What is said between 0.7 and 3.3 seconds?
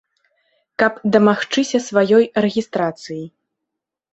Каб дамагчыся сваёй рэгістрацыі.